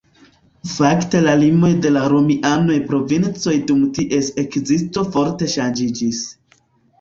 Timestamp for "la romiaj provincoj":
1.97-3.53